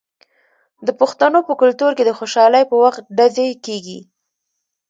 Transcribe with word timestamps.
د 0.85 0.89
پښتنو 0.99 1.39
په 1.47 1.53
کلتور 1.61 1.91
کې 1.97 2.03
د 2.05 2.11
خوشحالۍ 2.19 2.63
په 2.67 2.75
وخت 2.83 3.01
ډزې 3.17 3.47
کیږي. 3.65 3.99